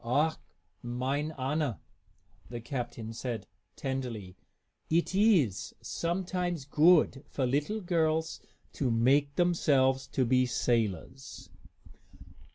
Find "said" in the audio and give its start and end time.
3.13-3.45